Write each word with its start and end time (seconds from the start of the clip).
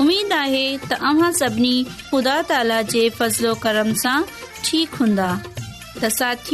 उम्मीद 0.00 0.32
आहे 0.32 0.66
तव्हां 0.90 1.30
सभिनी 1.40 1.76
ख़ुदा 2.10 2.40
ताला 2.50 2.80
जे 2.92 3.08
फज़लो 3.18 3.54
कर्म 3.64 3.92
ठीकु 4.64 4.96
हूंदा 5.02 5.26
त 6.02 6.10
साथ 6.18 6.50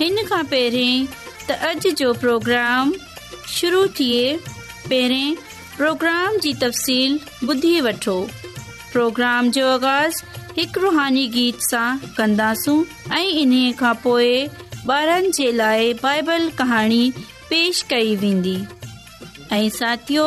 हिन 0.00 0.22
खां 0.30 0.42
पहिरीं 0.52 0.96
त 1.48 1.58
अॼ 1.70 1.72
जो 1.84 2.12
शुरू 3.58 3.86
थिए 3.98 4.24
पहिरें 4.90 5.36
प्रोग्राम 5.76 6.36
जी 6.46 6.52
तफ़सील 6.64 7.18
ॿुधी 7.48 7.74
वठो 7.86 8.16
प्रोग्राम 8.92 9.50
जो 9.56 9.66
आगाज़ 9.76 10.22
हिकु 10.58 10.80
रुहानी 10.84 11.26
गीत 11.38 11.60
सां 11.70 11.86
कंदासूं 12.18 12.78
ऐं 13.18 13.26
इन्हीअ 13.42 13.72
खां 13.82 13.94
पोइ 14.06 14.30
ॿारनि 14.98 15.30
जे 15.40 15.50
लाइ 15.62 15.92
बाइबल 16.04 16.48
कहाणी 16.58 17.02
पेश 17.50 17.82
कई 17.90 18.14
वेंदी 18.24 18.58
ऐं 19.56 19.68
साथियो 19.80 20.26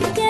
Take 0.00 0.29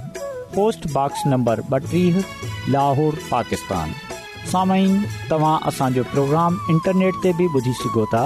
पोस्टबॉक्स 0.55 1.21
नंबर 1.33 1.61
ॿटीह 1.75 2.15
लाहौर 2.75 3.19
पाकिस्तान 3.31 3.93
साम्हूं 4.53 5.03
तव्हां 5.31 5.57
असांजो 5.71 6.03
प्रोग्राम 6.15 6.57
इंटरनेट 6.75 7.19
ते 7.27 7.31
बि 7.41 7.45
ॿुधी 7.57 7.73
सघो 7.81 8.05
था 8.13 8.23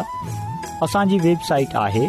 असांजी 0.88 1.18
वेबसाइट 1.24 1.76
आहे 1.82 2.06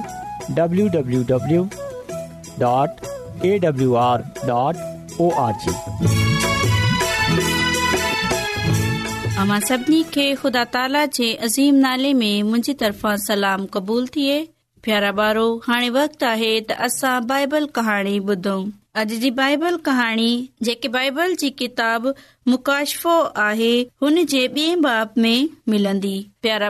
अवां 9.43 9.59
सभिनी 9.69 10.03
खे 10.15 10.25
ख़ुदा 10.43 10.63
ताला 10.75 11.05
जे 11.15 11.33
अज़ीम 11.47 11.75
नाले 11.87 12.13
में 12.23 12.43
मुंहिंजी 12.51 12.73
तरफ़ां 12.83 13.17
सलाम 13.27 13.67
क़बूल 13.75 14.07
थिए 14.15 14.39
प्यारा 14.87 15.11
ॿारो 15.23 15.47
हाणे 15.69 15.89
वक़्तु 16.01 16.27
आहे 16.27 16.53
त 16.71 16.81
असां 16.89 17.15
बाइबल 17.35 17.67
कहाणी 17.79 18.19
ॿुधूं 18.31 18.59
अॼ 19.01 19.03
जी 19.21 19.31
बाइबल 19.39 19.77
कहाणी 19.87 20.29
जेके 20.67 20.89
बाइबल 20.93 21.33
जी 21.41 21.49
किताब 21.63 22.07
मुकाशफ़ो 22.49 23.17
आहे 23.47 23.73
हुन 24.03 24.23
जे 24.33 24.41
में 24.55 24.81
बापन्दी 24.87 26.13
प्यारा 26.45 26.69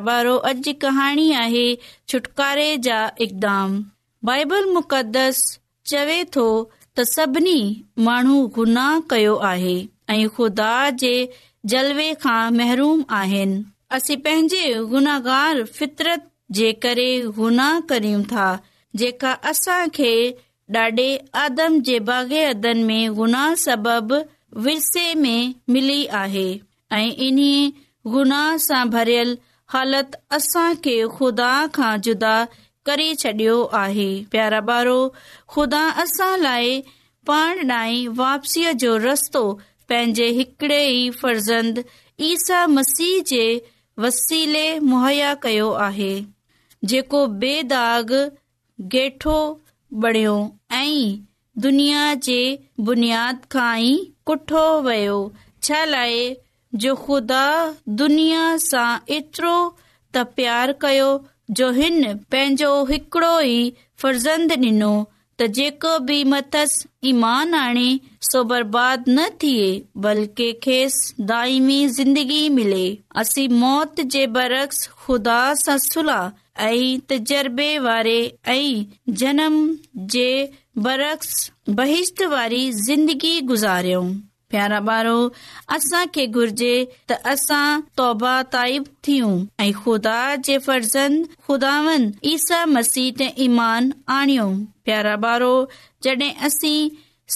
अॼ 0.48 0.52
जी 0.66 0.72
कहाणी 0.84 1.26
आहे 1.42 1.62
इकदाम 3.26 3.78
बाइबल 4.30 4.64
मुक़दस 4.78 5.42
चवे 5.92 6.18
थो 6.36 6.46
त 6.98 7.04
सभिनी 7.10 7.54
माण्हू 8.08 8.40
गुनाह 8.58 8.98
कयो 9.14 9.34
आहे 9.52 9.76
ऐ 10.14 10.16
खदा 10.40 10.70
जे 11.04 11.14
जलवे 11.74 12.08
खां 12.24 12.40
महरूम 12.58 13.04
आहिनि 13.20 13.58
असीं 13.98 14.16
पंहिंजे 14.26 14.64
गुनाहगार 14.96 15.62
फितरत 15.78 16.26
जे 16.60 16.72
करे 16.86 17.08
गुनाह 17.38 17.80
कयूं 17.94 18.22
था 18.34 18.48
जेका 19.04 19.32
असा 19.52 19.78
खे 20.00 20.12
ॾाढे 20.74 21.10
आदम 21.36 21.78
जे 21.86 21.98
बागे 22.06 22.42
अदन 22.44 22.78
में 22.84 23.14
गुनाह 23.14 23.54
सबब 23.64 24.12
विरसे 24.64 25.14
में 25.14 25.54
मिली 25.70 26.04
आहे 26.20 26.48
ऐं 26.92 27.10
इन 27.26 27.38
गुनाह 28.12 28.56
सां 28.64 28.84
भरियल 28.90 29.36
हालत 29.74 30.16
असां 30.38 30.70
खे 30.86 30.94
खुदा 31.18 31.50
खां 31.76 31.90
जुदा 32.06 32.34
करे 32.86 33.14
छॾियो 33.22 33.54
आहे 33.82 34.08
प्यारा 34.32 34.60
ॿारो 34.72 34.98
ख़ुदा 35.56 35.82
असां 36.04 36.32
लाइ 36.40 36.80
पाण 37.30 37.66
ॾांहुं 37.74 38.14
वापसीअ 38.22 38.72
जो 38.84 38.96
रस्तो 39.06 39.42
पंहिंजे 39.92 40.26
हिकड़े 40.38 40.80
ई 40.88 41.08
फर्ज़ंद 41.20 41.82
ईसा 42.30 42.66
मसीह 42.74 43.20
जे 43.32 43.44
वसीले 44.06 44.66
मुहैया 44.90 45.34
कयो 45.46 45.70
आहे 45.88 46.12
जेको 46.94 47.26
बेदाग 47.44 48.12
गेठो 48.96 49.38
बणियो 50.02 50.36
ऐं 50.72 51.16
दुनिया 51.62 52.12
जे 52.26 52.38
बुनियाद 52.88 53.44
खां 53.52 53.72
ई 53.80 53.92
कुठो 54.30 54.62
वियो 54.86 55.18
छा 55.68 55.84
लाइ 55.94 56.18
जो 56.84 56.94
ख़ुदा 57.02 57.42
दुनिया 58.02 58.40
सां 58.64 58.88
एतिरो 59.18 59.52
त 59.56 60.24
प्यार 60.38 60.72
कयो 60.84 61.08
जो 61.60 61.70
हिन 61.76 61.98
पंहिंजो 62.34 62.70
हिकड़ो 62.92 63.30
ई 63.40 63.60
फर्ज़ंद 64.04 64.52
ॾिनो 64.66 64.90
त 65.40 65.46
जेको 65.58 65.92
बि 66.08 66.18
मथस 66.32 66.76
ईमान 67.12 67.54
आणे 67.60 67.88
सो 68.30 68.42
बर्बाद 68.52 69.04
न 69.08 69.26
थिए 69.42 69.68
बल्कि 70.08 70.52
खेसि 70.66 71.26
दाइमी 71.32 71.78
ज़िंदगी 72.00 72.42
मिले 72.58 72.84
असीं 73.24 73.48
मौत 73.64 74.00
जे 74.16 74.26
बरक्स 74.38 74.86
ख़ुदा 75.04 75.38
सां 75.64 75.76
सुला 75.86 76.20
तजर्बे 76.60 77.68
वारे 77.78 78.20
जनम 79.22 79.56
जे 80.14 80.28
बर 80.86 81.00
वारी 81.70 82.70
ज़िंदगी 82.72 83.40
गुज़ारियो 83.50 84.00
प्यारा 84.50 84.78
बारो 84.88 85.16
असांजे 85.74 86.72
ऐ 89.60 89.70
ख़ुदा 89.72 90.20
जे 90.48 90.58
फर्ज़नि 90.68 91.24
ख़ुदावन 91.48 92.12
ईसा 92.32 92.64
मसीह 92.76 93.10
ते 93.18 93.32
ईमान 93.48 93.92
आनो 94.18 94.48
प्यारो 94.84 95.10
ॿारो 95.28 95.52
जडे॒ 96.04 96.48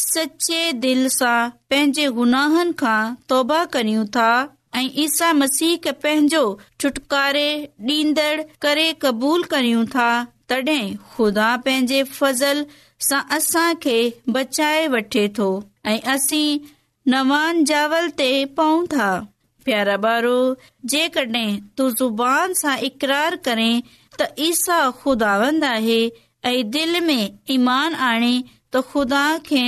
सचे 0.05 0.62
दिल 0.87 1.07
सां 1.19 1.41
पंहिंजे 1.71 2.07
गुनाहन 2.21 2.73
खां 2.85 3.03
तौबा 3.29 3.65
कयूं 3.75 4.05
था 4.17 4.31
ऐं 4.77 4.89
ईसा 5.05 5.33
मसीह 5.33 5.91
पंहिंजो 5.93 6.43
छुटकारे 6.81 7.47
डि॒न्दड़ 7.87 8.43
करे 8.62 8.93
कबूल 9.03 9.43
करियूं 9.55 9.85
था 9.95 10.11
तॾहिं 10.49 10.83
खुदा 11.17 11.57
पंहिंजे 11.65 12.03
फज़ल 12.19 12.65
सां 13.09 13.73
बचाए 14.37 14.87
वठे 14.95 15.27
थो 15.39 15.49
पहुं 15.87 18.87
था 18.95 19.11
प्यारा 19.65 19.97
भारो 20.05 20.37
जेकॾहिं 20.95 21.61
तू 21.77 21.91
ज़ुबान 21.91 22.53
सां 22.62 22.77
इकरार 22.91 23.37
करें 23.50 23.83
त 24.21 24.29
ईसा 24.49 24.79
ख़ुदावंद 25.03 25.65
आहे 25.73 26.00
ऐं 26.53 26.71
दिल 26.79 27.00
में 27.11 27.29
ईमान 27.59 27.95
आणे 28.11 28.33
त 28.75 28.83
ख़ुदा 28.95 29.27
खे 29.53 29.62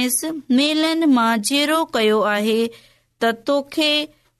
मेलनि 0.59 1.06
मां 1.18 1.30
जेरो 1.50 1.85
कयो 1.99 2.21
आहे 2.38 2.59
त 2.75 3.35
तोखे 3.49 3.92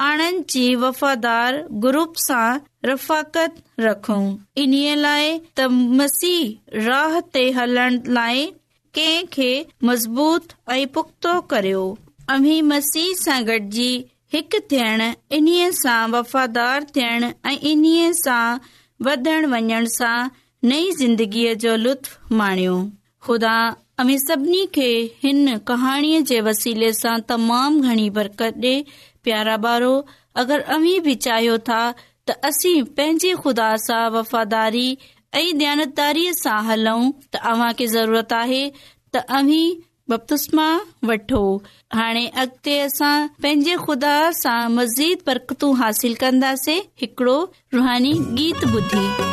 आनंद 0.00 0.44
जी 0.50 0.74
वफ़ादार 0.84 1.56
ग्रुप 1.82 2.14
सां 2.22 2.46
रफ़ाकत 2.84 3.62
रखूं 3.80 4.22
इन्हीअ 4.62 4.94
लाइ 5.02 5.28
त 5.58 5.66
मसीह 6.00 6.78
राह 6.86 7.18
ते 7.36 7.42
हलण 7.58 7.98
लाइ 8.18 8.46
के 8.98 9.50
मज़बूत 9.90 10.52
ऐं 10.76 10.86
पुख्तो 10.96 11.40
करियो 11.52 11.84
अमी 12.36 12.60
मसीह 12.72 13.12
सां 13.26 13.38
गॾिजी 13.50 13.90
हिकु 14.32 14.58
थियण 14.72 15.00
इन्हीअ 15.36 15.70
सां 15.78 15.96
वफ़ादार 16.12 16.84
थियण 16.96 17.24
ऐं 17.46 17.56
इन्हीअ 17.70 18.12
सां 18.18 18.58
वधण 19.08 19.46
वञण 19.54 19.86
सां 19.94 20.18
नई 20.70 20.90
ज़िंदगीअ 21.00 21.52
जो 21.64 21.74
लुत्फ 21.84 22.32
माणियो 22.40 22.76
ख़ुदा 23.28 23.56
सभिनी 24.18 24.64
खे 24.74 24.86
हिन 25.24 25.56
कहाणीअ 25.70 26.20
जे 26.30 26.40
वसीले 26.48 26.92
सां 27.00 27.16
तमामु 27.32 27.82
घणी 27.88 28.08
बरक़त 28.18 28.42
ॾे 28.70 28.74
प्यारा 29.24 29.56
ॿारो 29.68 29.92
अगरि 30.42 30.62
अमी 30.76 30.94
बि 31.06 31.14
चाहियो 31.26 31.58
था 31.68 31.82
त 32.30 32.38
असीं 32.52 32.76
पंहिंजे 32.96 33.32
खुदा 33.42 33.68
सां 33.86 34.02
वफ़ादारी 34.18 34.88
ऐं 35.42 35.46
दानतदारीअ 35.60 36.32
सां 36.42 36.58
हलऊं 36.70 37.06
त 37.34 37.44
अव्हां 37.52 37.72
खे 37.80 37.86
ज़रूरत 37.98 38.32
आहे 38.42 38.64
त 39.14 39.26
अमी 39.40 39.62
बपतुस्मा 40.10 40.68
वठो 41.08 41.42
हाणे 41.94 42.26
अॻिते 42.36 42.78
असां 42.86 43.14
पंहिंजे 43.42 43.76
ख़ुदा 43.86 44.14
सां 44.42 44.60
मज़ीद 44.78 45.18
बरतूं 45.26 45.74
हासिल 45.82 46.14
कंदासीं 46.24 46.80
हिकिड़ो 47.04 47.38
रुहानी 47.74 48.12
गीत 48.40 48.64
ॿुधी 48.72 49.30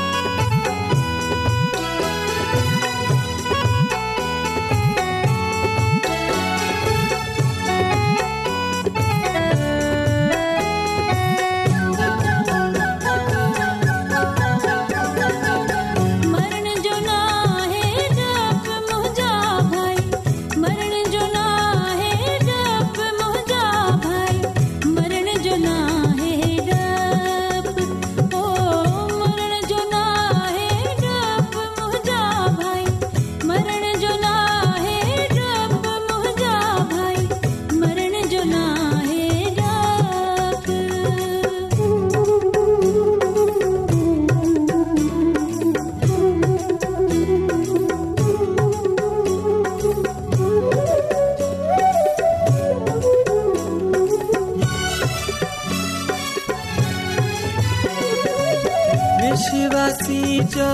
शिवि 59.39 60.39
जो 60.53 60.69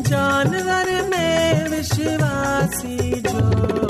जानवर 0.09 0.89
में 1.13 1.69
विशिवासी 1.69 3.21
जो 3.27 3.86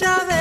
mucha 0.00 0.31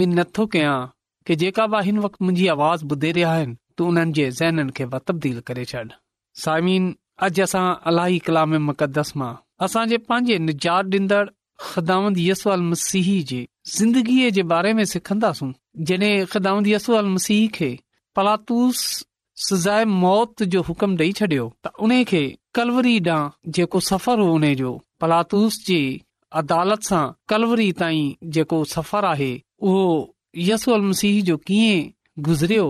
मिनत 0.00 0.32
थो 0.38 0.46
कयां 0.56 0.74
कि 1.28 1.36
जेका 1.44 1.64
बि 1.76 1.84
हिन 1.90 1.98
वक़्तु 2.06 2.24
मुंहिंजी 2.28 2.46
आवाज़ 2.56 2.84
ॿुधे 2.94 3.10
रहिया 3.18 3.32
आहिनि 3.36 3.56
तूं 3.76 3.88
उन्हनि 3.92 4.12
जे 4.20 4.26
ज़हननि 4.40 4.72
खे 4.80 4.84
तब्दील 5.10 5.40
करे 5.52 5.64
छॾ 5.70 5.82
साइमिन 6.46 6.84
अॼु 7.28 7.42
असां 7.48 7.66
अलाई 7.88 8.58
मुक़दस 8.70 9.12
मां 9.22 9.32
असांजे 9.68 9.98
पंहिंजे 10.10 10.38
निजात 10.50 10.84
डीन्दड़ 10.96 11.26
ख़िदामंद 11.60 12.18
यसू 12.18 12.50
अल 12.50 12.60
मसीह 12.70 13.06
जे 13.28 13.46
ज़िंदगीअ 13.76 14.30
जे 14.38 14.42
बारे 14.52 14.72
में 14.80 14.84
सिखन्दास 14.92 15.40
जॾहिं 15.90 16.24
ख़िदामंत 16.32 16.66
यस 16.66 16.88
मसीह 17.14 17.48
खे 17.54 17.70
पलातूस 18.16 18.82
सज़ाए 19.48 19.84
मौत 20.04 20.42
जो 20.52 20.62
हुकम 20.68 20.96
ॾेई 21.00 21.12
छडि॒यो 21.20 21.46
त 21.66 21.72
उन 21.86 22.02
खे 22.12 22.22
कलवरी 22.58 22.96
ॾांहुं 23.08 23.50
जेको 23.58 23.80
सफ़र 23.90 24.18
हो 24.28 24.32
उन 24.38 24.54
जो 24.62 24.72
पलातूस 25.00 25.58
जे 25.66 25.78
अदालत 26.40 26.82
सां 26.90 27.04
कलवरी 27.32 27.70
ताईं 27.82 28.14
जेको 28.36 28.64
सफ़र 28.74 29.04
आहे 29.12 29.30
उहो 29.68 29.84
यसू 30.50 30.72
अल 30.74 30.80
मसीह 30.90 31.22
जो 31.30 31.36
कीअं 31.50 31.86
गुज़रियो 32.28 32.66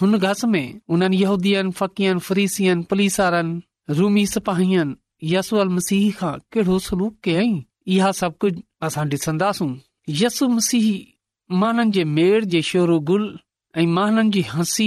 हुन 0.00 0.18
घस 0.18 0.44
में 0.54 0.66
उन 0.96 1.12
यूदीअ 1.22 1.68
फकियुनि 1.80 2.20
फरीसियनि 2.30 2.82
पुलिस 2.90 3.16
रूमी 4.00 4.26
सिपाहियुनि 4.34 4.96
यसू 5.34 5.56
अल 5.64 5.68
मसीह 5.78 6.04
खां 6.20 6.36
कहिड़ो 6.52 6.78
सलूक 6.90 7.14
कयईं 7.24 7.58
इहा 7.96 8.10
सभु 8.12 8.36
कुछ 8.40 8.54
असां 8.86 9.06
डिसन्दासू 9.08 9.66
यसु 10.22 10.48
मसीह 10.56 10.88
हसी 14.54 14.78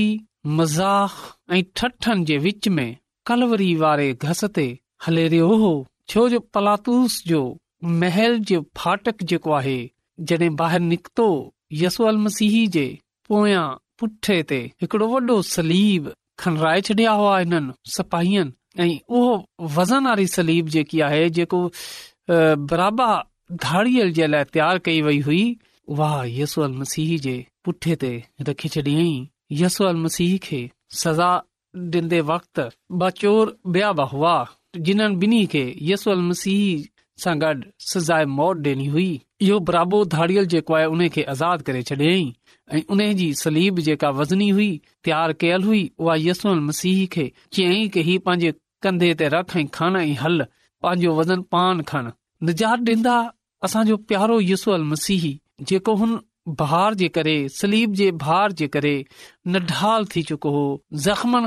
जो 8.49 8.61
फाटक 8.77 9.23
जेको 9.23 9.51
आहे 9.59 9.79
जॾहिं 10.29 10.49
ॿाहिरि 10.57 10.83
निकतो 10.91 11.27
यसू 11.81 12.03
अल 12.11 12.17
मसीह 12.27 12.67
जे 12.77 12.85
पोयां 13.29 13.65
पुठे 13.99 14.41
ते 14.51 14.59
हिकड़ो 14.81 15.07
वॾो 15.15 15.41
सलीब 15.55 16.13
खंडराए 16.43 16.81
छॾिया 16.91 17.11
हुआ 17.23 17.37
हिननि 17.39 17.73
सपाहियनि 17.97 18.83
ऐं 18.85 18.89
उहो 19.17 19.33
वज़न 19.77 20.05
वारी 20.07 20.27
सलीब 20.37 20.67
जेकी 20.77 20.99
आहे 21.09 21.29
जेको 21.41 21.69
बराबा 22.29 23.13
धाड़ियल 23.63 24.11
जे 24.13 24.27
लाइ 24.27 24.43
तयार 24.53 24.77
कई 24.85 25.01
वई 25.01 25.19
हुई 25.21 25.55
उहा 25.89 26.23
यसल 26.27 26.71
मसीह 26.81 27.17
जे 27.21 27.35
पुठे 27.65 27.95
ते 28.03 28.11
रखी 28.49 28.69
छॾियई 28.69 29.93
मसीह 30.03 30.37
खे 30.43 30.69
सजा 31.03 31.31
ॾींदे 31.95 32.19
वक़्त 32.29 32.59
ॿिया 33.01 33.91
बि 34.01 34.05
हुआ 34.13 34.31
जिन्हनि 34.87 35.19
ॿिन्ही 35.27 35.45
जिन 35.53 36.15
बि 36.19 36.21
मसीह 36.29 36.81
सां 37.23 37.35
गॾु 37.43 37.61
सजाए 37.91 38.25
मौत 38.39 38.57
डनी 38.65 38.85
हुई 38.95 39.05
इहो 39.41 39.59
बराबो 39.69 40.03
धाड़ियल 40.15 40.45
जेको 40.53 40.73
आहे 40.75 40.85
उन 40.95 41.07
खे 41.15 41.23
आज़ाद 41.33 41.61
करे 41.69 41.81
छॾियई 41.91 42.25
ऐं 42.73 42.81
उन 42.95 43.05
जी 43.21 43.33
सलीब 43.43 43.79
जेका 43.89 44.09
वज़नी 44.19 44.49
हुई 44.57 44.69
तयार 45.05 45.33
कयल 45.45 45.63
हुई 45.71 45.89
उहा 45.99 46.15
यस 46.19 46.45
मसीह 46.69 47.05
खे 47.15 47.31
चयई 47.53 47.87
की 47.95 48.01
हीउ 48.09 48.19
पंहिंजे 48.25 48.51
कंधे 48.87 49.13
ते 49.23 49.27
रख 49.37 49.57
ऐं 49.63 49.67
खान 49.79 49.95
ऐं 50.03 50.13
हल 50.25 50.45
पंहिंजो 50.83 51.13
वज़न 51.19 51.41
पान 51.53 51.81
खणी 51.89 52.11
न 59.45 59.69
डखम 59.71 61.45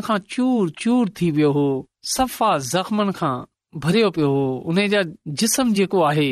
थी 1.16 1.30
सफ़ा 2.14 2.48
जखमन 2.72 3.10
खां 3.18 3.34
भरियो 3.84 4.10
पियो 4.16 4.26
हो 4.32 4.42
उनजा 4.72 5.00
जिस्म 5.42 5.72
जेको 5.78 6.00
आहे 6.08 6.30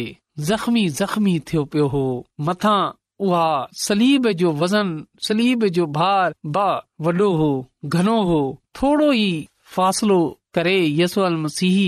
ज़ख़्मी 0.48 0.82
जख़्मी 0.98 1.32
थियो 1.48 1.64
पियो 1.72 1.86
हो 1.94 2.04
मथां 2.48 2.80
उहा 3.26 3.46
सलीब 3.84 4.28
जो 4.42 4.52
वज़न 4.62 4.90
सलीब 5.28 5.64
जो 5.78 5.86
भार 5.98 6.34
बो 6.58 7.30
हो 7.40 7.50
घणो 7.86 8.18
हो 8.30 8.40
थोरो 8.82 9.12
ई 9.12 9.30
फासिलो 9.76 10.20
करे 10.54 10.76
यसल 11.00 11.36
मसीह 11.44 11.78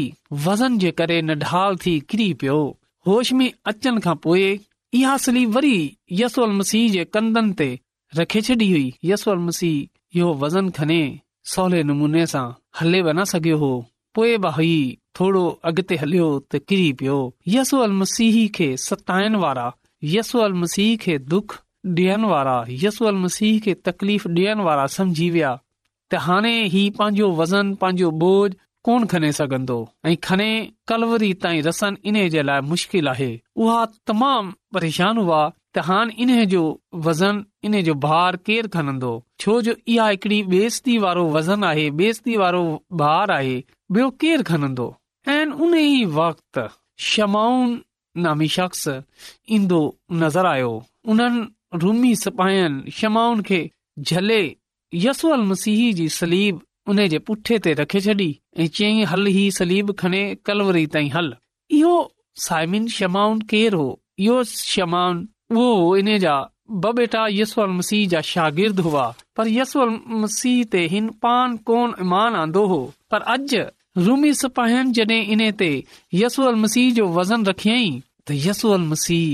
वज़न 0.44 0.78
जे 0.82 0.90
करे 1.00 1.20
न 1.22 1.34
ढाल 1.44 1.76
थी 1.84 1.98
किरी 2.12 2.32
पियो 2.42 2.58
होश 3.06 3.32
में 3.40 3.50
अचनि 3.72 4.00
खां 4.06 4.14
पोए 4.26 4.46
इहा 5.00 5.16
सली 5.24 5.44
वरी 5.56 5.76
यसल 6.20 6.52
मसीह 6.60 6.88
जे 6.94 7.04
कंदनि 7.16 7.52
ते 7.58 7.66
रख 8.20 8.36
छॾी 8.48 8.68
हुई 8.70 8.86
यसूल 9.10 9.38
मसीह 9.48 10.18
इहो 10.20 10.32
वज़न 10.44 10.68
खने 10.78 11.00
सवले 11.54 11.82
नमूने 11.90 12.24
सां 12.34 12.44
हले 12.80 13.02
बि 13.08 13.12
न 13.16 13.24
सघियो 13.34 13.58
हो 13.64 13.70
पोए 14.16 14.36
बाही 14.46 14.72
थोरो 15.18 15.42
अगिते 15.72 15.96
हलियो 16.04 16.28
त 16.38 16.60
किरी 16.72 16.88
पियो 17.02 17.18
यस 17.56 17.74
मसीह 18.02 18.36
खे 18.58 18.68
सतायण 18.86 19.36
वारा 19.46 19.66
यसू 20.16 20.48
मसीह 20.64 20.96
खे 21.06 21.18
दुख 21.34 21.58
ॾियण 21.98 22.22
वारा 22.32 22.52
यसल 22.82 23.16
मसीह 23.26 23.58
खे 23.64 23.72
तकलीफ़ 23.88 24.28
ॾियण 24.36 24.60
वारा 24.68 24.86
त 26.10 26.16
हाणे 26.26 26.54
ही 26.72 26.82
पंहिंजो 26.98 27.30
वज़न 27.40 27.74
पंहिंजो 27.80 28.10
बोझ 28.22 28.50
कोन 28.86 29.04
खणे 29.10 29.30
सघंदो 29.38 29.76
ऐं 30.06 30.14
खणे 30.26 30.48
कलवरी 30.88 31.30
ताईं 31.42 31.62
रसन 31.66 31.94
इन 32.10 32.16
जे 32.32 32.42
लाइ 32.48 32.60
मुश्किल 32.70 33.08
आहे 33.12 33.28
उहा 33.62 33.80
तमामु 34.08 34.50
परेशान 34.74 35.16
हुआ 35.22 35.42
त 35.76 35.84
हाणे 35.86 36.12
इन 36.22 36.30
जो 36.52 36.64
वज़न 37.06 37.42
इन 37.66 37.74
जो 37.86 37.94
भार 38.06 38.36
केरु 38.48 38.68
खणंदो 38.74 39.12
छो 39.42 39.60
जो 39.68 39.72
इहा 39.94 40.08
हिकड़ी 40.08 40.42
बेस्ती 40.52 40.98
वारो 41.04 41.24
वज़न 41.36 41.64
आहे 41.70 41.86
बेस्ती 42.02 42.36
वारो 42.42 42.62
भार 43.02 43.30
आहे 43.38 43.56
ॿियो 43.96 44.08
केरु 44.20 44.42
खणंदो 44.50 44.86
ऐं 45.36 45.46
उन 45.64 45.74
ई 45.84 46.04
शमाउन 47.12 47.70
नामी 48.24 48.48
शख्स 48.58 48.82
ईंदो 49.56 49.80
नज़र 50.24 50.46
आयो 50.52 50.72
उन्हनि 51.12 51.42
रूमी 51.82 52.12
सिपाहियुनि 52.24 52.92
छमाउन 52.98 53.40
खे 53.48 53.60
झले 54.08 54.42
यसल 55.02 55.40
मसीह 55.50 55.80
जी 55.98 56.08
सलीब 56.18 56.60
उन 56.92 57.06
जे 57.12 57.18
पुठे 57.28 57.56
ते 57.66 57.72
रख 57.82 57.96
छॾी 58.06 58.26
ऐ 58.56 58.66
चई 58.78 59.02
हल 59.12 59.26
ही 59.36 59.44
सलीब 59.58 59.92
खणे 60.00 60.20
कलवरी 60.48 60.84
ताई 60.96 61.08
हल 61.14 61.32
इहो 61.78 61.94
साइमिन 62.46 62.86
शमाउन 62.96 63.40
केर 63.52 63.74
होमाउन 63.80 65.24
उहो 65.62 65.96
इन 66.02 66.16
जा 66.26 66.34
बेटा 66.98 67.26
यसीह 67.36 68.06
जा 68.12 68.20
शागिर्द 68.34 68.80
हुआ 68.88 69.06
पर 69.36 69.48
यसीह 69.54 70.62
ते 70.74 70.86
हिन 70.92 71.08
पान 71.26 71.56
कोन 71.70 71.94
ईमान 72.06 72.34
आंदो 72.42 72.66
हो 72.74 72.78
पर 73.10 73.22
अॼ 73.34 73.58
रूमी 74.06 74.32
सपाहिम 74.42 74.92
जन 75.00 75.50
ते 75.58 75.70
यसूल 76.22 76.54
मसीह 76.66 76.92
जो 77.00 77.08
वज़न 77.18 77.44
रखियई 77.50 77.90
त 78.28 78.38
यसू 78.46 78.76
मसीह 78.92 79.28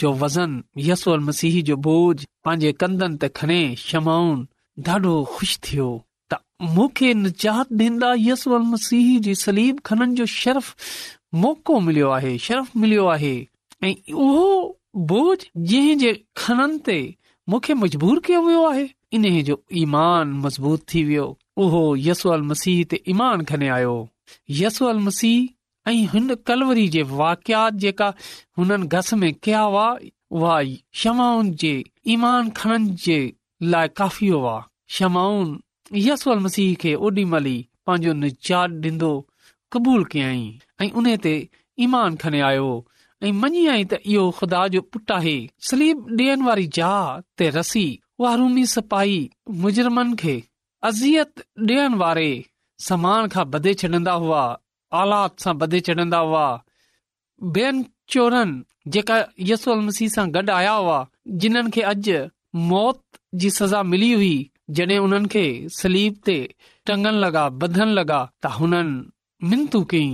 जो 0.00 0.12
वज़न 0.24 0.62
यसूल 0.90 1.20
मसीह 1.30 1.60
जो 1.70 1.76
बोझ 1.88 2.16
पंहिंजे 2.24 2.72
कंदन 2.82 3.16
ते 3.22 3.28
खणे 3.40 3.62
शमाउन 3.88 4.46
خوش 4.76 4.84
ॾाढो 4.88 5.14
ख़ुशि 5.36 5.58
थियो 5.64 5.88
शर्फ 10.26 10.66
मिलियो 12.76 13.04
आहे 18.64 18.84
ईमान 19.78 20.30
मज़बूत 20.32 20.82
थी 20.94 21.02
वियो 21.04 21.24
उहो 21.56 21.80
यसल 21.98 22.42
मसीह 22.52 22.84
ते 22.90 23.00
ईमान 23.08 23.44
खन 23.52 23.62
आयो 23.76 23.94
यसल 24.60 24.98
मसीह 25.08 25.90
ऐं 25.90 26.00
हुन 26.12 26.34
कलवरी 26.46 26.86
जे 26.98 27.02
वाकिया 27.22 27.60
जेका 27.86 28.08
हुननि 28.58 28.86
घस 28.86 29.14
में 29.24 29.32
कया 29.48 29.60
हुआ 29.62 30.56
शमाउनि 31.02 31.50
जे 31.64 31.74
ईमान 32.16 32.50
खननि 32.60 32.94
जे 33.04 33.18
लाइ 33.62 33.88
काफ़ी 34.00 34.28
हुआ 34.28 34.56
उन 35.02 35.62
ते 41.22 41.32
ईमान 41.84 42.16
खने 42.20 42.40
आयो 42.40 42.68
मुजरमनि 43.32 44.82
खे 50.24 50.36
अज़ियत 50.88 51.42
ॾियण 51.68 51.94
वारे 52.02 52.28
समान 52.86 53.28
खां 53.28 53.44
बधे 53.50 53.72
छॾंदा 53.82 54.12
हुआ 54.22 54.40
आलात 55.00 55.36
सां 55.40 55.52
बधे 55.58 55.80
छॾंदा 55.88 56.18
हुआ 56.18 56.46
ॿियनि 57.56 57.84
चोरनि 58.12 58.90
जेका 58.92 59.16
यसल 59.50 59.78
मसीह 59.86 60.08
सां 60.14 60.26
गॾु 60.34 60.50
आया 60.54 60.72
हुआ 60.72 61.04
जिन्हनि 61.44 61.70
खे 61.76 61.82
अॼु 61.92 62.24
मौत 62.68 63.00
जी 63.40 63.48
सज़ा 63.54 63.82
मिली 63.92 64.10
हुई 64.18 64.34
जॾहिं 64.76 64.98
उन्हनि 65.06 65.28
खे 65.32 65.42
सलीप 65.78 66.20
ते 66.28 66.36
टंगन 66.90 67.18
लॻा 67.24 67.40
बधन 67.62 67.88
लॻा 67.98 68.20
त 68.42 68.52
हुननि 68.58 69.46
मिनतू 69.50 69.80
कई 69.92 70.06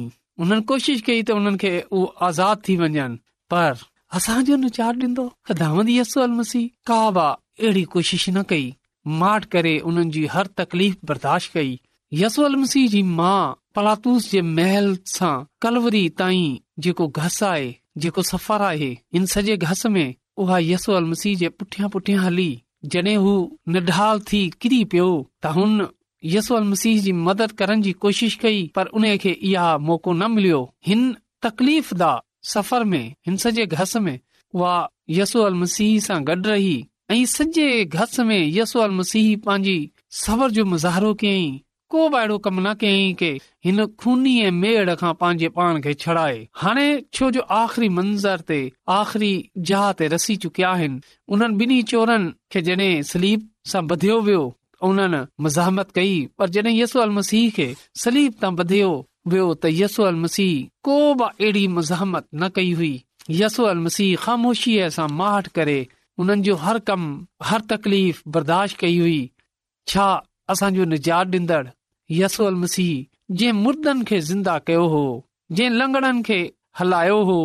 हुननि 0.42 0.62
कोशिश 0.70 1.00
कई 1.08 1.20
त 1.22 1.36
हुननि 1.38 1.58
खे 1.62 1.72
उहो 1.82 2.04
आज़ाद 2.28 2.62
थी 2.68 2.76
वञनि 2.82 3.18
पर 3.54 3.72
असांजो 4.18 5.26
अहिड़ी 7.60 7.82
कोशिश 7.94 8.24
न 8.28 8.42
कई 8.50 8.64
माठ 9.22 9.44
करे 9.54 9.76
उन्हनि 9.90 10.10
जी 10.16 10.24
हर 10.34 10.46
तकलीफ़ 10.60 10.96
बर्दाश्त 11.12 11.52
कई 11.56 11.72
अल 12.30 12.44
अलसी 12.48 12.86
जी 12.96 13.02
माउ 13.20 13.52
पलातूस 13.78 14.30
जे 14.32 14.40
महल 14.56 14.88
सां 15.14 15.34
कलवरी 15.66 16.02
ताईं 16.22 16.58
जेको 16.88 17.06
घस 17.24 17.42
आहे 17.52 17.72
जेको 18.06 18.22
सफ़र 18.32 18.62
आहे 18.72 18.90
हिन 19.14 19.26
सॼे 19.36 19.56
घस 19.70 19.86
में 19.98 20.04
उहा 20.46 20.58
यसो 20.72 20.92
अल 20.98 21.04
मसीह 21.14 21.36
जे 21.44 21.48
पुठियां 21.60 21.88
पुठियां 21.96 22.24
हली 22.26 22.50
जॾहिं 22.90 23.16
हू 23.16 23.32
निढाल 23.72 24.20
थी 24.32 24.40
किरी 24.62 24.82
पियो 24.92 25.08
त 25.42 25.50
हुन 25.56 25.86
यसोल 26.34 26.62
मसीह 26.70 27.00
जी 27.02 27.12
मदद 27.28 27.52
करण 27.60 27.80
जी 27.82 27.92
कोशिश 28.04 28.34
कई 28.42 28.66
पर 28.74 28.86
उन 29.00 29.16
खे 29.22 29.30
इहा 29.30 29.76
मौक़ो 29.88 30.12
न 30.12 30.30
मिलियो 30.34 30.60
हिन 30.86 31.04
तकलीफ़ 31.46 31.94
दा 32.02 32.10
सफ़र 32.54 32.84
में 32.92 33.04
हिन 33.26 33.36
सॼे 33.44 33.66
घस 33.66 33.96
में 34.06 34.18
उहा 34.54 34.74
यसो 35.18 35.42
अल 35.48 35.54
मसीह 35.64 35.98
सां 36.06 36.20
गॾु 36.32 36.40
रही 36.48 36.76
ऐं 37.10 37.24
सॼे 37.36 37.84
घस 37.84 38.18
में 38.30 38.38
यसोल 38.58 38.90
मसीह 39.00 39.36
पंहिंजी 39.46 39.78
सबर 40.24 40.50
जो 40.58 40.64
मुज़ाहिरो 40.74 41.14
कयईं 41.22 41.58
को 41.94 42.08
बि 42.12 42.16
अहिड़ो 42.18 42.36
कम 42.46 42.60
न 42.66 42.72
कयाईं 42.80 43.14
के 43.22 43.30
हिन 43.64 43.84
खूनी 44.02 44.32
मेड़ 44.62 44.94
खां 45.00 45.12
पंहिंजे 45.22 45.48
पाण 45.56 45.80
खे 45.86 45.92
छड़ाए 46.04 46.38
हाणे 46.62 46.86
छो 47.16 47.30
जो 47.36 47.40
आख़िरी 47.56 47.88
मंज़र 47.98 48.44
ते 48.50 48.58
आख़िरी 48.96 49.32
जहा 49.70 49.90
ते 50.00 50.08
रसी 50.16 50.36
चुकिया 50.44 50.70
आहिनि 50.76 51.16
उन्हनि 51.36 51.56
बिनी 51.62 51.80
चोरनि 51.92 52.32
खे 52.54 52.62
जॾहिं 52.68 53.02
सलीप 53.10 53.44
सां 53.72 53.82
ॿधियो 53.96 54.18
वियो 54.28 54.40
उन्हनि 54.88 55.20
मज़ाहमत 55.46 55.90
कई 55.98 56.14
पर 56.40 56.70
यसो 56.78 57.00
अल 57.04 57.12
मसीह 57.18 57.50
खे 57.58 57.66
सलीप 58.04 58.40
तां 58.44 58.52
ॿधियो 58.64 58.88
वियो 59.34 59.50
त 59.56 59.74
यसो 59.82 60.08
अल 60.12 60.22
मसीह 60.26 60.56
को 60.88 60.96
बि 61.22 61.30
अहिड़ी 61.34 61.66
मज़ाहमत 61.80 62.28
न 62.42 62.48
कई 62.60 62.72
हुई 62.80 62.94
यसो 63.42 63.68
अल 63.74 63.84
मसीह 63.90 64.24
ख़ामोशीअ 64.24 64.88
सां 64.98 65.08
माहठ 65.20 65.52
करे 65.60 65.78
हुननि 66.20 66.48
जो 66.50 66.56
हर 66.64 66.78
कम 66.92 67.06
हर 67.52 67.68
तकलीफ़ 67.76 68.24
बर्दाश्त 68.38 68.82
कई 68.86 68.98
हुई 69.04 69.20
छा 69.94 70.08
असांजो 70.56 70.90
निजात 70.96 71.32
डीन्दड़ 71.36 71.62
यस 72.18 72.36
मसीह 72.62 73.34
जे 73.40 73.50
मुर्दनि 73.64 74.04
खे 74.08 74.18
ज़िंदा 74.30 74.58
कयो 74.68 74.86
हो 74.94 75.02
लंगड़नि 75.78 76.22
खे 76.28 76.38
हलायो 76.78 77.20
हो 77.28 77.36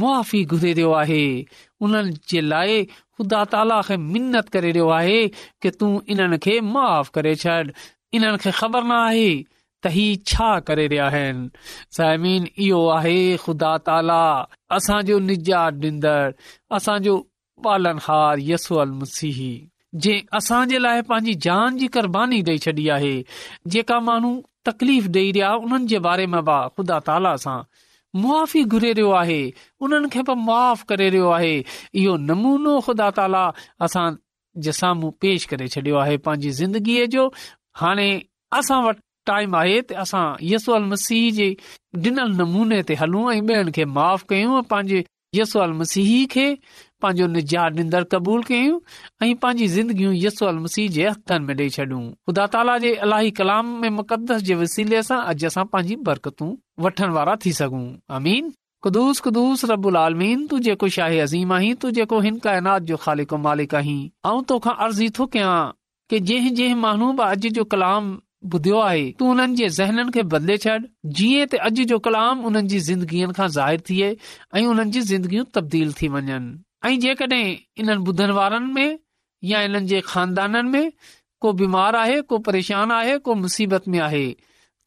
मुआी 0.00 0.40
गुज़िरियो 0.50 0.90
आहे 1.02 1.24
उन्हनि 1.84 2.12
जे 2.30 2.40
लाइ 2.50 2.72
ख़ुदा 2.84 3.40
ताला 3.52 3.78
खे 3.88 3.96
मिनत 4.12 4.46
करे 4.54 4.70
रहियो 4.72 4.86
आहे 4.98 5.20
के 5.62 5.68
तू 5.78 5.86
इन्हनि 6.14 6.38
खे 6.44 6.54
माफ़ 6.74 7.08
करे 7.14 7.32
छॾ 7.42 7.56
इन्हनि 8.16 8.38
खे 8.42 8.50
ख़बर 8.60 8.82
न 8.88 8.90
आहे 9.06 9.28
त 9.86 10.24
छा 10.30 10.48
करे 10.68 10.86
रहिया 10.88 11.06
आहिनि 11.06 12.48
ताला 13.86 14.22
असांजो 14.76 15.18
निजात 15.20 16.06
असांजो 16.78 17.16
जे 20.04 20.20
असांजे 20.34 20.82
लाइ 20.82 21.00
पंहिंजी 21.08 21.32
जान 21.42 21.76
जी 21.78 21.86
क़ुरबानी 21.92 22.42
छॾी 22.64 22.88
आहे 22.96 23.14
जेका 23.72 23.98
माण्हू 24.08 24.40
तकलीफ़ 24.68 25.06
ॾेई 25.14 25.30
रहिया 25.32 25.52
उन्हनि 25.64 25.86
जे 25.92 25.98
बारे 26.06 26.26
में 26.32 26.40
ख़ुदा 26.46 26.98
ताला 27.06 27.34
सां 27.44 27.58
मुआी 28.20 28.62
घुरे 28.64 28.92
रहियो 28.92 29.10
आहे 29.22 29.40
उन्हनि 29.86 30.08
खे 30.12 30.22
बि 30.30 30.84
करे 30.88 31.08
रहियो 31.10 31.30
आहे 31.38 31.54
इहो 32.02 32.16
नमूनो 32.28 32.78
ख़ुदा 32.86 33.08
ताला 33.20 33.46
असां 33.86 34.06
जे 34.66 34.72
साम्हूं 34.80 35.10
पेश 35.22 35.44
करे 35.52 35.68
छॾियो 35.76 35.96
आहे 36.04 36.16
पंहिंजी 36.26 36.50
ज़िंदगीअ 36.60 37.06
जो 37.16 37.26
हाणे 37.80 38.08
असां 38.60 38.82
वटि 38.88 39.02
टाइम 39.30 39.54
आहे 39.60 39.80
त 39.90 40.00
असां 40.06 40.24
यसो 40.52 40.78
मसीह 40.94 41.28
जे 41.38 41.50
ॾिनल 42.08 42.32
नमूने 42.40 42.80
ते 42.90 42.94
हलूं 43.02 43.28
कयूं 44.32 44.60
पांजे 44.72 45.04
खे 46.34 46.44
पंहिंजो 47.04 48.00
कबूल 48.12 48.42
कयूं 48.50 48.78
ऐं 49.22 49.32
वसीले 54.62 55.02
सां 55.08 55.18
अॼु 55.32 55.46
असां 55.48 55.64
पंहिंजी 55.72 55.96
बरकत 56.10 56.42
वठण 56.86 57.10
वारा 57.16 57.34
थी 57.46 57.52
सघूं 57.60 58.36
तू 58.84 60.58
जेको 60.68 60.88
शाह 60.98 61.18
अज़ीम 61.24 61.52
आहीं 61.58 61.74
तू 61.82 61.90
जेको 62.00 62.20
हिन 62.28 62.38
कयनात 62.48 62.88
जो 62.92 62.96
ख़ालिक 63.08 63.74
आहीं 63.82 63.98
अऊं 64.30 64.42
तोखा 64.54 64.70
अर्ज़ी 64.86 65.10
थो 65.20 65.26
कयां 65.36 65.56
की 66.12 66.20
जंहिं 66.32 66.54
जंहिं 66.62 66.80
माण्हू 66.86 67.14
अॼ 67.28 67.34
जो 67.60 67.64
कलाम 67.76 68.16
ॿुधियो 68.54 68.78
आहे 68.80 69.04
तू 69.18 69.30
उन्हनि 69.30 69.54
जे 69.56 69.68
ज़हननि 69.78 70.10
खे 70.14 70.22
बदिले 70.34 70.56
छॾ 70.64 70.76
जीअं 71.20 71.46
त 71.52 71.60
अॼु 71.68 71.84
जो 71.92 71.98
कलाम 72.06 72.44
उन्हनि 72.50 72.68
जी 72.72 72.78
ज़िंदगीअ 72.90 73.30
खां 73.38 73.48
ज़ाहिर 73.58 73.82
थिए 73.88 74.10
ऐं 74.60 74.64
उन्हनि 74.72 74.90
जी 74.96 75.00
ज़िंदगियूं 75.12 75.44
तब्दील 75.58 75.92
थी 76.00 76.08
वञनि 76.16 76.38
ऐं 76.90 76.98
जेकॾहिं 77.04 77.44
इन्हनि 77.82 78.04
ॿुधण 78.10 78.30
वारनि 78.38 78.72
में 78.78 78.98
या 79.50 79.62
इन्हनि 79.70 79.86
जे 79.94 80.00
खानदाननि 80.12 80.70
में 80.70 80.92
को 81.44 81.52
बीमार 81.62 81.96
आहे 82.02 82.20
को 82.34 82.38
परेशान 82.50 82.92
आहे 82.98 83.18
को 83.28 83.34
मुसीबत 83.44 83.88
में 83.94 83.98
आहे 84.08 84.24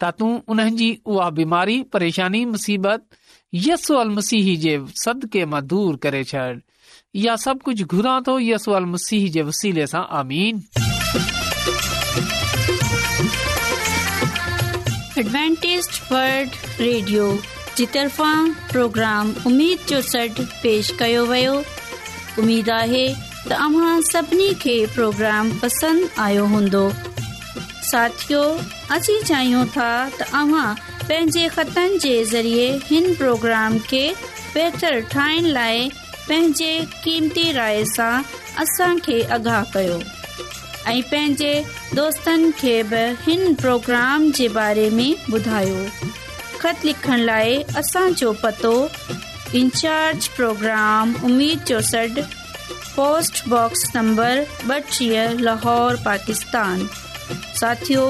त 0.04 0.12
तूं 0.20 0.32
उन्हनि 0.54 0.76
जी 0.82 0.90
उहा 1.14 1.30
बीमारी 1.42 1.82
परेशानी 1.98 2.44
मुसीबत 2.56 3.22
यस 3.68 3.92
अल 4.04 4.10
मसीह 4.20 4.56
जे 4.66 4.78
सदके 5.06 5.46
मां 5.56 5.66
दूर 5.76 5.96
करे 6.06 6.24
छॾ 6.34 6.48
इहा 6.60 7.36
सभु 7.46 7.62
कुझु 7.66 7.86
घुरां 7.98 8.20
थो 8.28 8.40
यसो 8.52 8.80
मसीह 8.96 9.30
जे 9.38 9.42
वसीले 9.52 9.88
सां 9.96 10.04
आमीन 10.22 10.62
एडवेंटेस्ट 15.20 15.96
वर्ल्ड 16.12 16.54
रेडियो 16.82 17.24
जी 17.78 17.86
तरफ़ा 17.94 18.34
प्रोग्राम 18.74 19.32
उमेद 19.50 19.80
जो 19.90 19.98
सॾु 20.10 20.44
पेश 20.66 20.92
कयो 21.02 21.24
वियो 21.32 21.56
उमेदु 22.44 22.72
आहे 22.76 23.02
त 23.48 23.52
अव्हां 23.66 23.96
सभिनी 24.10 24.48
खे 24.64 24.76
प्रोग्राम 24.98 25.50
पसंदि 25.64 26.08
आयो 26.28 26.46
हूंदो 26.54 26.84
साथियो 27.88 28.44
अची 29.00 29.16
चाहियूं 29.30 29.66
था 29.76 29.88
त 30.20 30.28
अव्हां 30.44 30.70
पंहिंजे 31.08 31.48
ख़तनि 31.58 32.00
जे 32.06 32.16
ज़रिए 32.34 32.70
हिन 32.94 33.14
प्रोग्राम 33.24 33.78
खे 33.92 34.04
बहितरु 34.22 35.02
ठाहिण 35.18 35.52
लाइ 35.60 35.86
पंहिंजे 36.30 36.72
क़ीमती 37.04 37.52
राय 37.62 37.84
सां 37.96 38.14
असांखे 38.66 39.22
आगाह 39.40 39.64
पंहिंजे 40.88 41.54
दोस्तनि 41.96 42.52
खे 42.60 42.82
बि 42.92 42.98
हिन 43.24 43.54
प्रोग्राम 43.62 44.32
जे 44.38 44.48
बारे 44.58 44.90
में 44.90 45.16
ॿुधायो 45.34 45.86
ख़त 46.62 46.86
लिखण 46.86 47.20
लाइ 47.30 47.56
असांजो 47.80 48.32
पतो 48.44 48.72
इंचार्ज 49.60 50.28
प्रोग्राम 50.38 51.14
उमीद 51.26 51.60
जो 51.68 51.82
सॾु 51.92 52.24
पोस्टबॉक्स 52.96 53.92
नंबर 53.96 54.44
ॿटीह 54.74 55.38
लाहौर 55.48 55.96
पाकिस्तान 56.06 56.88
साथियो 57.60 58.08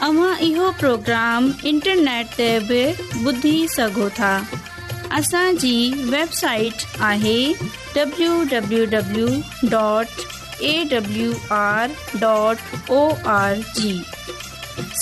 तव्हां 0.00 0.36
इहो 0.48 0.70
प्रोग्राम 0.80 1.50
इंटरनेट 1.72 2.34
ते 2.38 2.50
बि 2.68 2.84
ॿुधी 3.32 3.56
सघो 3.76 4.08
था 4.18 4.34
असांजी 5.18 5.76
वेबसाइट 6.12 6.84
आहे 7.10 7.38
W 7.96 9.28
awr.org 10.64 10.86
W 10.90 11.32
R 11.54 11.88
dot 12.20 12.90
O 12.90 13.08
R 13.30 13.56
G 13.76 13.92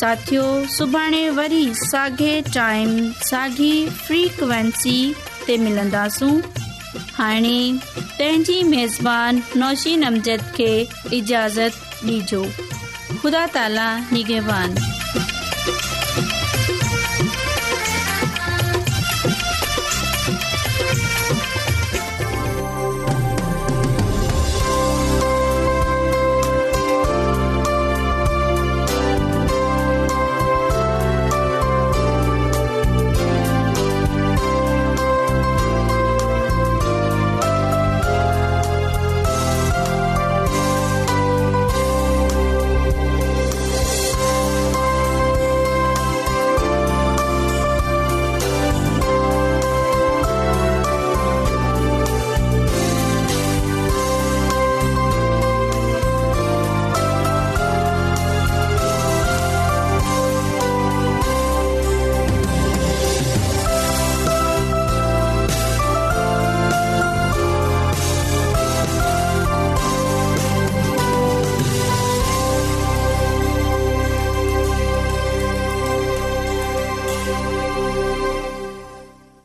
साथियो 0.01 0.43
सुभाणे 0.77 1.29
वरी 1.37 1.67
साॻे 1.83 2.41
टाइम 2.55 2.97
साॻी 3.29 3.71
फ्रीक्वेंसी 4.07 5.15
ते 5.47 5.57
मिलंदासूं 5.67 6.33
हाणे 7.19 7.59
तंहिंजी 8.19 8.63
मेज़बानी 8.69 9.59
नौशी 9.61 9.97
नमज़द 9.97 10.45
खे 10.57 11.63